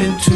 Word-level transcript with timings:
you're 0.00 0.16
to. 0.16 0.27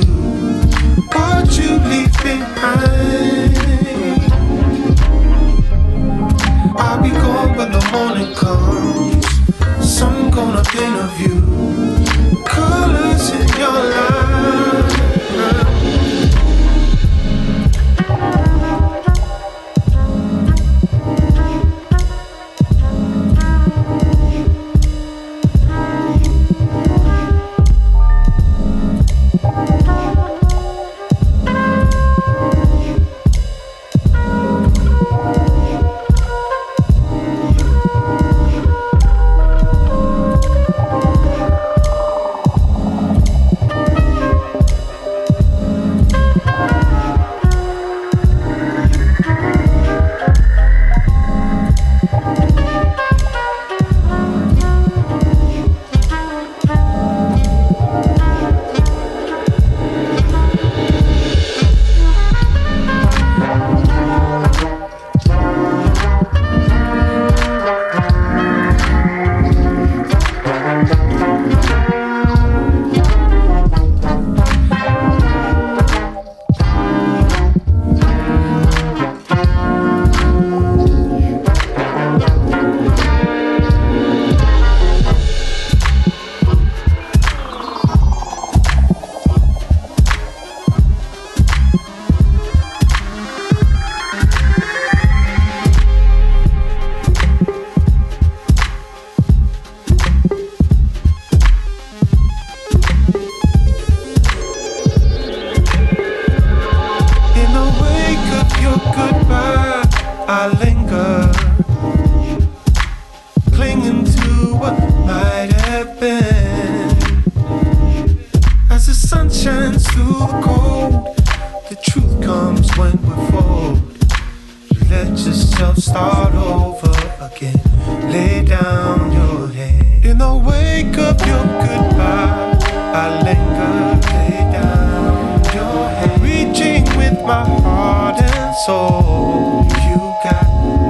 The 130.22 130.34
wake 130.50 130.98
of 131.08 131.16
your 131.26 131.44
goodbye, 131.64 132.56
I 133.02 133.06
linger. 133.26 133.76
Lay 134.12 134.38
down 134.54 135.42
your 135.56 135.80
head. 135.98 136.12
Reaching 136.22 136.84
with 137.00 137.18
my 137.32 137.44
heart 137.66 138.18
and 138.22 138.54
soul. 138.64 139.66
You 139.86 139.98
got 140.26 140.46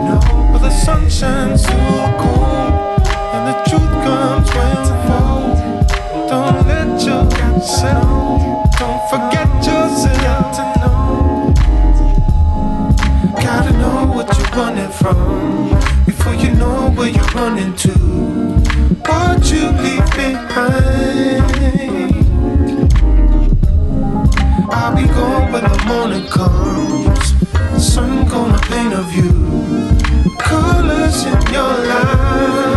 no. 0.08 0.18
Well, 0.50 0.62
the 0.68 0.74
sun 0.84 1.02
shines 1.08 1.62
the 1.62 1.80
cold, 2.22 2.74
and 3.34 3.42
the 3.50 3.56
truth 3.68 3.94
comes 4.06 4.48
when 4.56 4.76
we 4.88 4.94
fold. 5.06 5.56
Don't 6.32 6.58
let 6.70 6.90
yourself. 7.08 8.40
Don't 8.80 9.02
forget 9.12 9.48
yourself 9.68 10.44
to 10.56 10.64
know. 10.80 11.54
Gotta 13.46 13.72
know 13.82 13.98
what 14.14 14.26
you're 14.36 14.54
running 14.58 14.92
from 15.00 15.70
before 16.04 16.34
you 16.34 16.50
know 16.60 16.90
where 16.96 17.08
you're 17.08 17.32
running 17.40 17.74
to. 17.84 18.21
What 19.06 19.50
you 19.50 19.70
leave 19.82 20.10
behind. 20.16 21.42
I'll 24.70 24.96
be 24.96 25.06
gone 25.08 25.52
when 25.52 25.64
the 25.64 25.84
morning 25.86 26.26
comes. 26.28 27.34
Sun 27.82 28.28
gonna 28.28 28.58
paint 28.58 28.94
a 28.94 29.02
view. 29.02 30.36
Colors 30.38 31.24
in 31.24 31.52
your 31.52 31.74
life. 31.88 32.71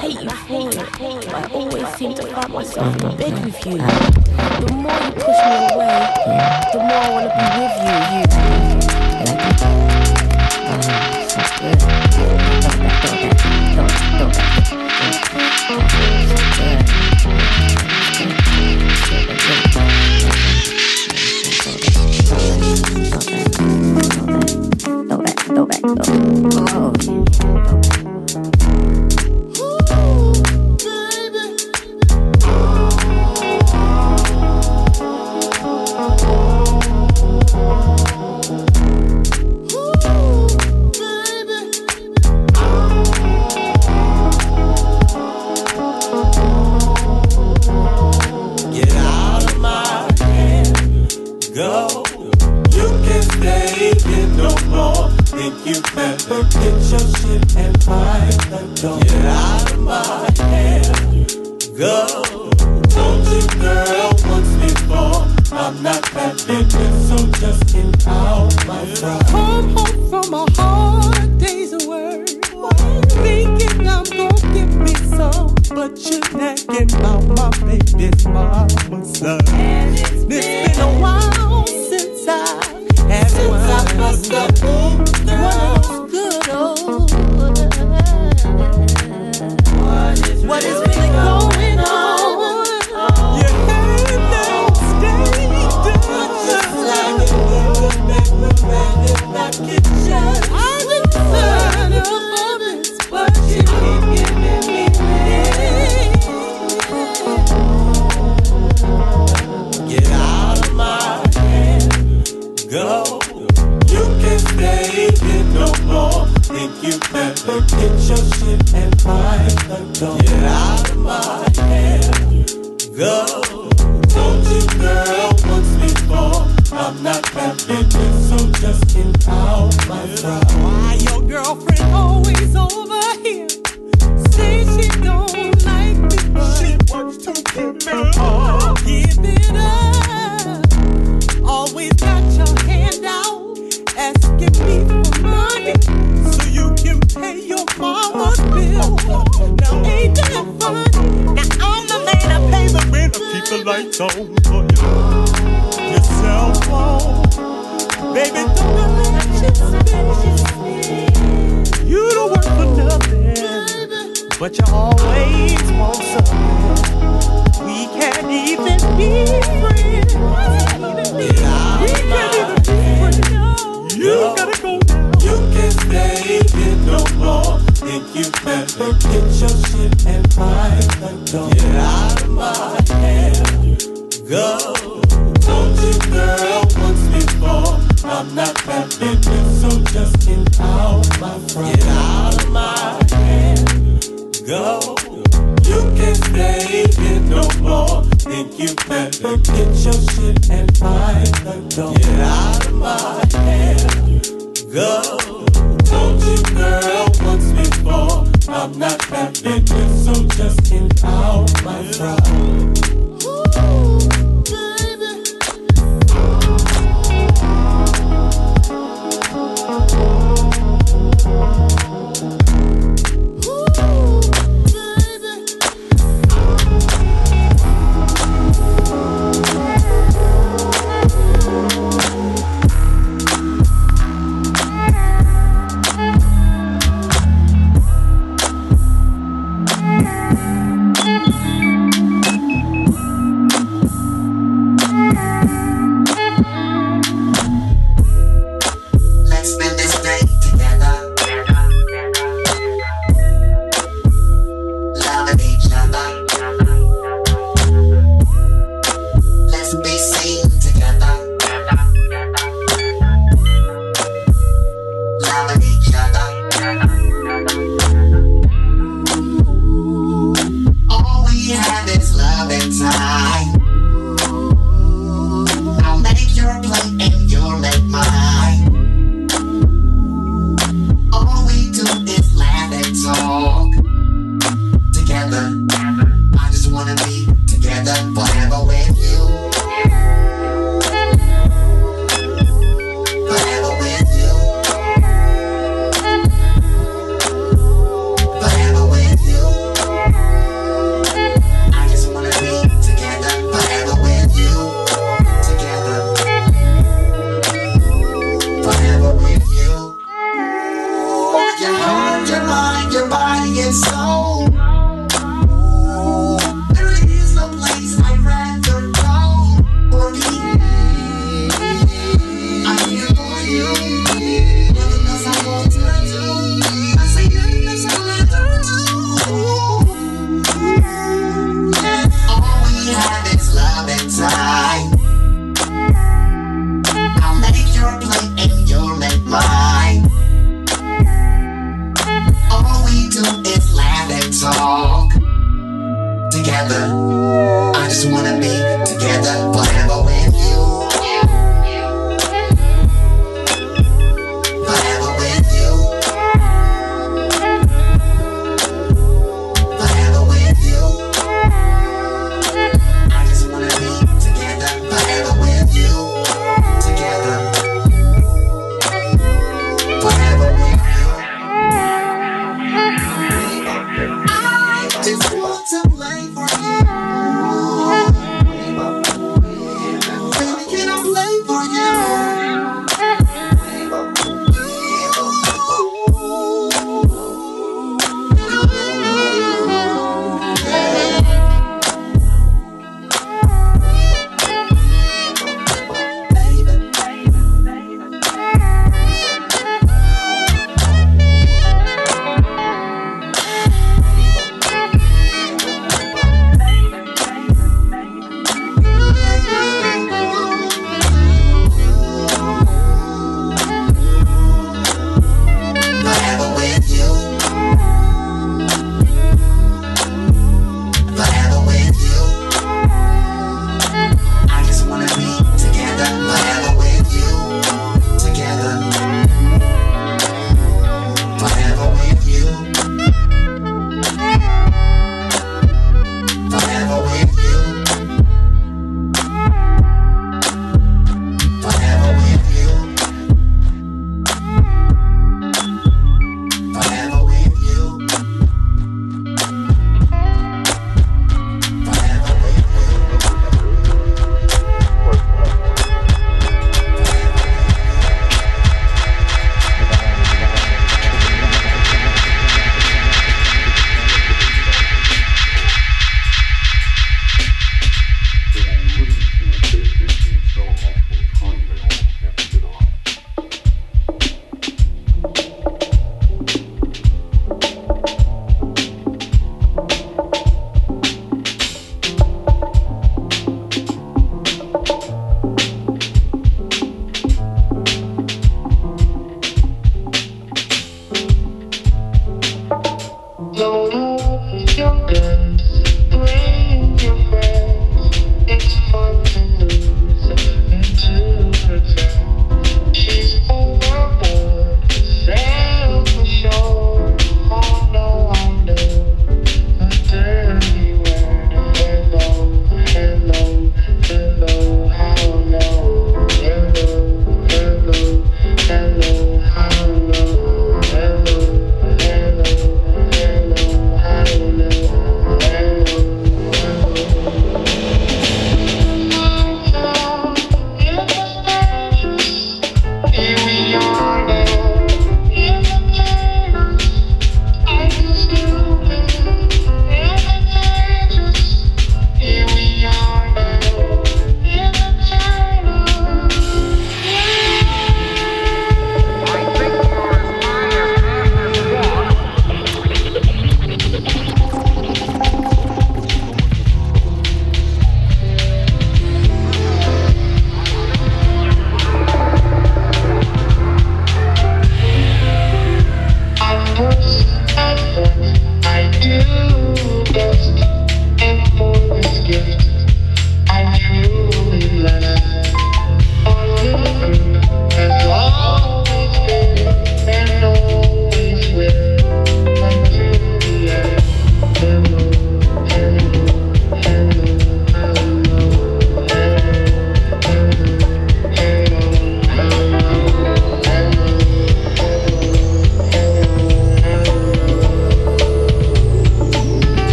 I 0.00 1.48
always 1.52 1.88
seem 1.96 2.14
to 2.14 2.22
find 2.26 2.52
myself 2.52 2.94
in 2.94 3.00
mm-hmm. 3.00 3.16
bed 3.18 3.44
with 3.44 3.66
you. 3.66 3.76
The 3.76 4.72
more 4.72 5.00
you 5.00 5.12
push 5.12 5.40
me 5.48 5.56
away, 5.74 5.98
the 6.72 6.78
more 6.78 6.96
I 6.96 7.10
wanna 7.12 7.30
be 7.36 7.44
with 7.58 7.76
you. 7.82 7.96
You. 8.12 8.22
Go 25.08 25.16
back, 25.18 25.38
go 25.48 25.66
back, 25.66 25.82
go. 25.82 26.01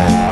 Shining 0.00 0.29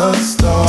the 0.00 0.14
stars. 0.14 0.59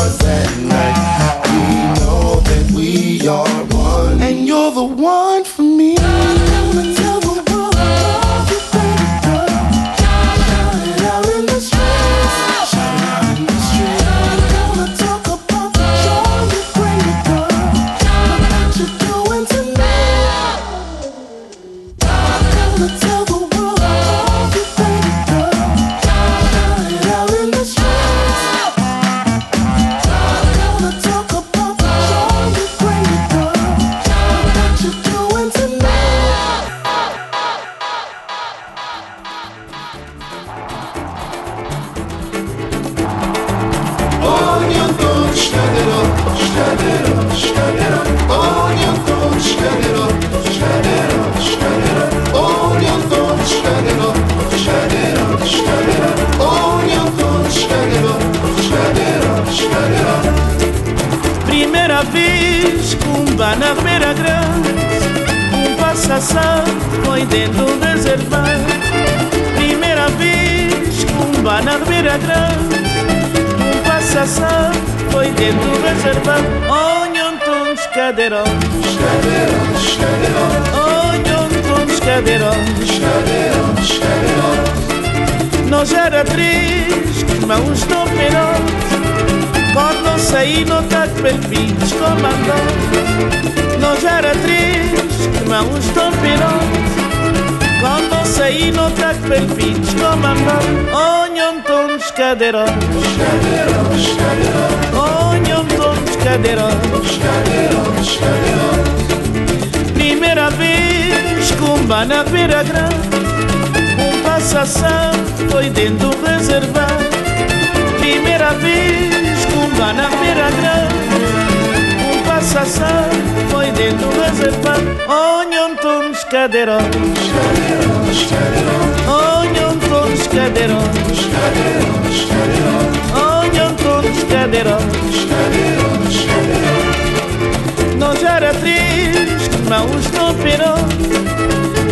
nauzno 139.72 140.36
pero 140.44 140.76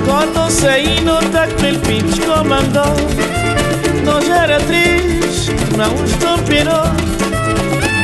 Quando 0.05 0.49
saí 0.49 0.99
no 1.05 1.19
tacto 1.31 1.65
el 1.65 1.77
pitch 1.77 2.25
comandó 2.25 2.83
No 4.03 4.19
já 4.21 4.43
era 4.43 4.57
triste, 4.59 5.55
nauzno 5.77 6.35
pero 6.45 6.83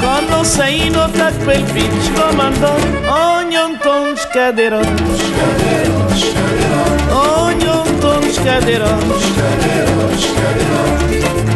Quando 0.01 0.45
saí 0.45 0.89
no 0.89 1.09
tacto 1.09 1.51
el 1.51 1.63
pitch 1.73 2.05
comandó 2.15 2.73
Onham 3.09 3.77
tons 3.79 4.25
cadeiros 4.27 4.87
Onham 7.11 7.87
tons 8.01 8.39
cadeiros 8.45 9.03
Onham 9.11 9.83
tons 9.99 10.25
cadeiros 10.37 11.54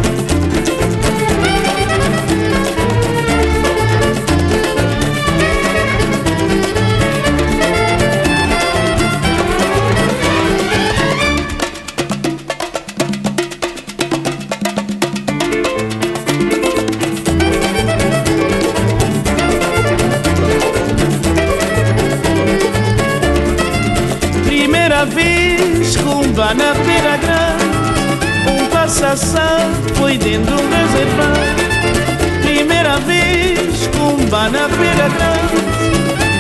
van 34.30 34.52
na 34.52 34.70
pie 34.70 35.02
atrás 35.08 35.52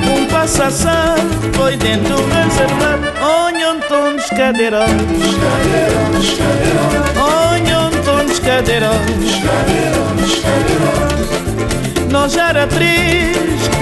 um 0.07 0.25
passassal 0.27 1.15
foi 1.53 1.75
dentro 1.77 2.15
do 2.15 2.21
reservado 2.29 3.09
Onhontons 3.21 4.25
cadeirotes 4.29 5.35
Cadeirotes, 5.43 6.37
cadeirotes 6.37 7.17
Onhontons 7.17 8.39
cadeirotes 8.39 9.31
Cadeirotes, 9.41 10.33
cadeirotes 10.43 12.11
Nós 12.11 12.37
era 12.37 12.67
três 12.67 13.37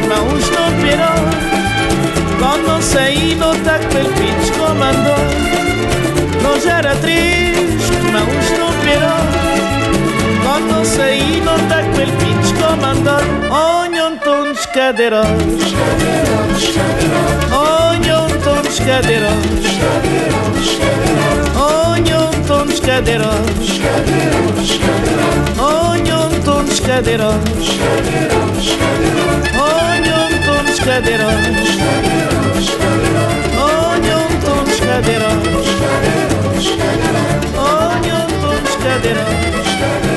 não 0.07 0.25
no 0.25 0.67
Quando 2.39 2.81
saí 2.81 3.35
no 3.35 3.55
taco, 3.63 3.85
o 3.85 4.13
pitch 4.13 4.51
comandou. 4.57 5.25
Nós 6.43 6.65
era 6.65 6.95
três 6.95 7.89
não 8.11 8.25
no 8.25 8.73
Pirão. 8.81 9.25
Quando 10.43 10.85
saí 10.85 11.41
no 11.41 11.57
taco, 11.67 11.89
o 11.89 12.11
pitch 12.19 12.53
comandou. 12.61 13.86
Onde 17.51 18.11
estão 18.11 18.53
os 18.53 18.79
todos 18.79 19.65
Onde 21.57 22.11
estão 22.37 22.61
os 22.63 22.79
cadeirantes, 22.79 23.69
Onde 25.57 26.09
estão 26.35 26.61
os 26.63 26.79
olham 29.67 30.19
Onde 33.57 34.09
estão 34.35 34.63
os 34.63 34.79
todos 34.79 36.67
Onde 37.57 38.09
estão 38.09 38.53
os 38.53 38.75
cadeirantes. 38.75 40.16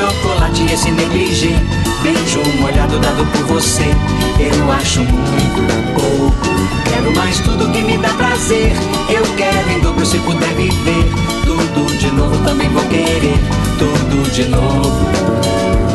chocolate 0.00 0.62
e 0.62 0.72
esse 0.72 0.90
negligê. 0.90 1.54
Beijo 2.02 2.40
molhado 2.58 2.98
dado 2.98 3.26
por 3.26 3.44
você. 3.46 3.84
Eu 4.38 4.72
acho 4.72 5.00
muito 5.00 5.94
pouco. 5.94 6.32
Quero 6.88 7.14
mais 7.14 7.38
tudo 7.40 7.70
que 7.70 7.82
me 7.82 7.98
dá 7.98 8.08
prazer. 8.14 8.72
Eu 9.10 9.22
quero 9.36 9.70
em 9.70 9.80
dobro 9.80 10.06
se 10.06 10.18
puder 10.20 10.54
viver. 10.54 11.04
Tudo 11.44 11.98
de 11.98 12.10
novo 12.12 12.42
também 12.44 12.68
vou 12.70 12.84
querer. 12.84 13.38
Tudo 13.78 14.30
de 14.30 14.48
novo. 14.48 15.89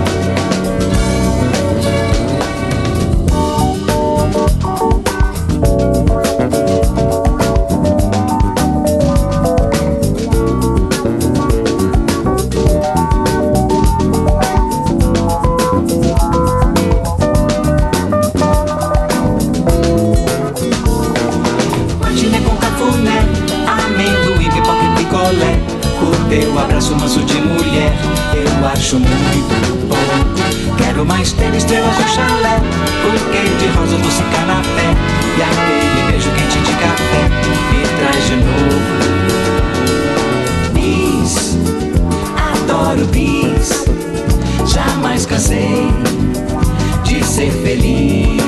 ser 47.35 47.51
feliz 47.51 48.39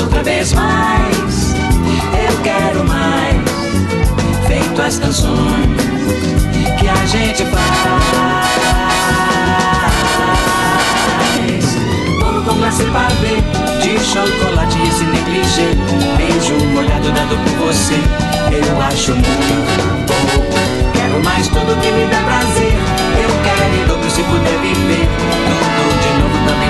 outra 0.00 0.22
vez 0.22 0.54
mais. 0.54 1.54
Eu 2.26 2.40
quero 2.42 2.82
mais, 2.88 3.36
feito 4.46 4.80
as 4.80 4.98
canções 4.98 5.76
que 6.80 6.88
a 6.88 7.06
gente 7.06 7.44
faz. 7.44 7.66
Como 12.18 12.42
começar 12.44 12.90
para 12.92 13.08
ver 13.16 13.42
de 13.82 13.98
chocolate 14.02 14.78
esse 14.88 15.04
negligê, 15.04 15.76
beijo 16.16 16.54
molhado 16.72 17.12
dado 17.12 17.36
por 17.36 17.66
você, 17.66 18.00
eu 18.52 18.80
acho 18.80 19.12
muito 19.12 19.54
bom. 20.06 20.24
Quero 20.94 21.22
mais 21.22 21.46
tudo 21.48 21.78
que 21.82 21.92
me 21.92 22.06
dá 22.06 22.22
prazer. 22.22 22.72
Eu 23.22 23.28
quero 23.44 23.74
ir 23.74 23.86
louco 23.86 24.08
se 24.10 24.22
puder 24.22 24.58
viver. 24.62 25.75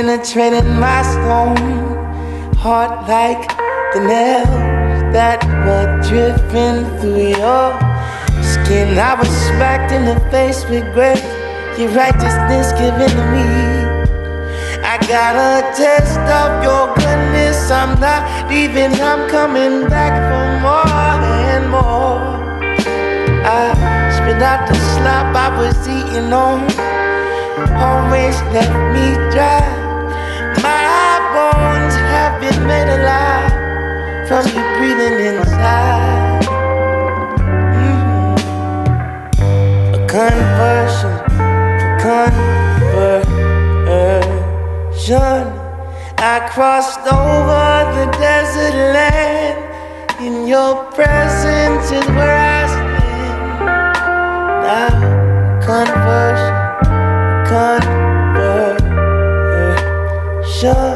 penetrated 0.00 0.64
my 0.80 1.02
stone 1.02 1.60
heart 2.56 3.06
like 3.06 3.44
the 3.92 4.00
nails 4.00 4.48
that 5.12 5.44
were 5.66 5.88
dripping 6.08 6.80
through 6.98 7.36
your 7.36 7.68
skin. 8.40 8.96
I 8.96 9.12
was 9.20 9.28
smacked 9.48 9.92
in 9.92 10.06
the 10.06 10.18
face 10.32 10.64
with 10.70 10.88
grace, 10.94 11.20
your 11.78 11.90
righteousness 11.92 12.72
given 12.80 13.10
to 13.12 13.24
me. 13.34 13.44
I 14.80 14.96
got 15.04 15.36
a 15.36 15.68
taste 15.76 16.24
of 16.40 16.64
your 16.64 16.86
goodness. 16.96 17.70
I'm 17.70 18.00
not 18.00 18.48
leaving, 18.48 18.94
I'm 19.04 19.28
coming 19.28 19.86
back 19.90 20.16
for 20.30 20.46
more 20.64 21.20
and 21.52 21.64
more. 21.68 22.24
I 23.44 23.68
spit 24.16 24.40
out 24.40 24.66
the 24.66 24.76
slop 24.96 25.36
I 25.36 25.48
was 25.60 25.76
eating 25.86 26.32
on, 26.32 26.64
always 27.76 28.40
left 28.56 28.78
me 28.96 29.06
dry. 29.36 29.89
Made 32.70 32.90
alive 33.00 33.52
from 34.28 34.44
you 34.54 34.62
breathing 34.76 35.18
inside. 35.30 36.44
Mm-hmm. 37.74 38.34
A 39.96 40.00
conversion, 40.14 41.16
a 41.80 42.08
conversion. 44.04 45.44
I 46.32 46.36
crossed 46.52 47.06
over 47.20 47.68
the 47.96 48.06
desert 48.22 48.76
land. 48.96 49.58
In 50.26 50.34
your 50.46 50.72
presence 50.96 51.86
is 51.98 52.06
where 52.16 52.38
I 52.56 52.60
stand. 52.74 53.40
Now, 54.66 54.94
conversion, 55.68 56.54
conversion. 60.52 60.89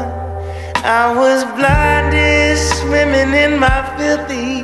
I 0.95 1.13
was 1.13 1.43
blinded, 1.59 2.57
swimming 2.79 3.33
in 3.35 3.59
my 3.59 3.83
filthy. 3.97 4.61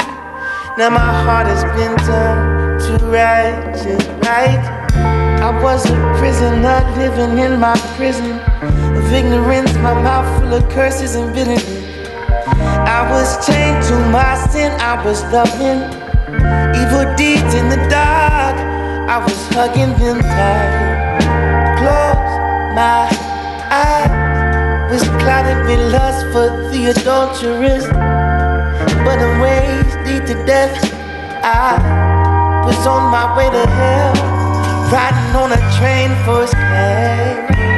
Now 0.77 0.89
my 0.89 1.11
heart 1.23 1.47
has 1.47 1.63
been 1.75 1.91
turned 2.07 2.79
to 2.87 3.05
righteous, 3.11 3.99
right? 4.23 4.63
I 5.43 5.51
was 5.61 5.83
a 5.83 5.97
prisoner 6.19 6.79
living 6.95 7.37
in 7.37 7.59
my 7.59 7.75
prison 7.97 8.39
of 8.95 9.11
ignorance, 9.11 9.73
my 9.83 9.93
mouth 9.93 10.39
full 10.39 10.53
of 10.53 10.69
curses 10.69 11.15
and 11.15 11.35
bitterness. 11.35 11.67
I 12.87 13.11
was 13.11 13.45
chained 13.45 13.83
to 13.91 13.95
my 14.07 14.33
sin, 14.51 14.71
I 14.79 15.03
was 15.03 15.21
loving 15.35 15.83
evil 16.79 17.13
deeds 17.17 17.53
in 17.59 17.67
the 17.67 17.81
dark. 17.91 18.55
I 19.11 19.17
was 19.19 19.35
hugging 19.49 19.91
them 19.99 20.21
tight. 20.21 20.71
Close 21.75 22.31
my 22.79 23.11
eyes, 23.67 24.20
was 24.91 25.03
clouded 25.23 25.65
with 25.67 25.79
lust 25.93 26.25
for 26.33 26.49
the 26.69 26.91
adulteress. 26.91 27.85
But 29.05 29.19
ways 29.41 29.87
lead 30.05 30.27
to 30.27 30.35
death. 30.45 30.75
I 31.41 32.65
was 32.65 32.85
on 32.85 33.09
my 33.09 33.37
way 33.37 33.49
to 33.49 33.65
hell, 33.69 34.13
riding 34.91 35.35
on 35.41 35.53
a 35.53 35.61
train 35.79 36.09
first 36.25 36.53
class. 36.53 37.70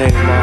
In 0.00 0.14
my 0.14 0.39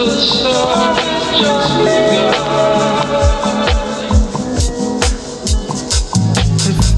If 0.00 0.06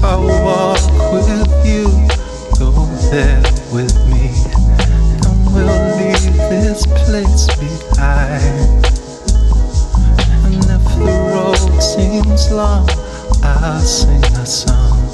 I 0.03 0.15
walk 0.17 0.77
with 1.11 1.65
you, 1.65 1.85
go 2.59 2.69
there 3.09 3.41
with 3.73 3.97
me, 4.05 4.29
and 5.25 5.41
we'll 5.51 5.81
leave 5.97 6.37
this 6.51 6.85
place 6.85 7.47
behind. 7.57 8.85
And 10.45 10.63
if 10.69 10.85
the 10.99 11.17
road 11.33 11.73
seems 11.81 12.51
long, 12.51 12.87
I'll 13.41 13.81
sing 13.81 14.23
a 14.37 14.45
song, 14.45 15.09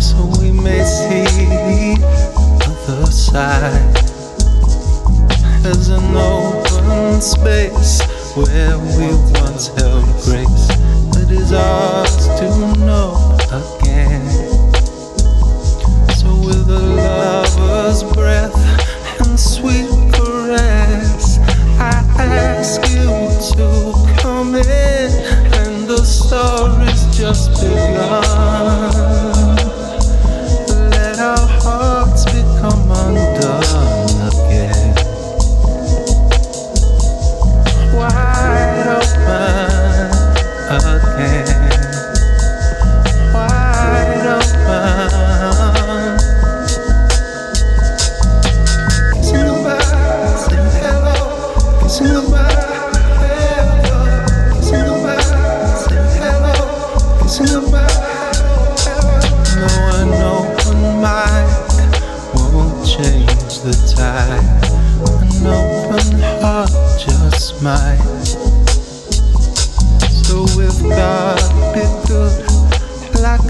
so 0.00 0.16
we 0.40 0.52
may 0.52 0.84
see 0.84 1.24
the 1.50 1.98
other 2.64 3.06
side. 3.10 3.96
As 5.66 5.90
I 5.90 5.98
know 6.12 6.43
space 7.22 8.02
where 8.34 8.78
we 8.78 9.06
once 9.40 9.68
held 9.68 10.04
grace. 10.24 10.68
It 11.22 11.30
is 11.30 11.52
ours 11.52 12.26
to 12.40 12.48
know 12.84 13.36
again. 13.50 14.26
So, 16.16 16.28
with 16.46 16.68
a 16.68 16.82
lover's 17.02 18.02
breath 18.14 18.56
and 19.20 19.38
sweet 19.38 19.90
caress, 20.14 21.38
I 21.78 22.04
ask 22.18 22.80
you 22.90 23.06
to 23.56 23.92
come 24.20 24.54
in, 24.54 25.10
and 25.60 25.88
the 25.88 26.04
story's 26.04 27.16
just 27.16 27.50
begun. 27.60 28.33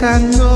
buscando. 0.05 0.54